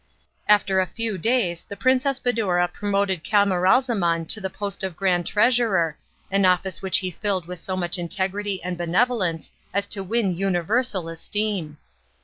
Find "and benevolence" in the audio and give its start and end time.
8.63-9.51